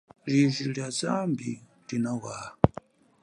Liji 0.25 0.63
lia 0.73 0.89
zambi 0.99 1.49
linawaha. 1.89 2.47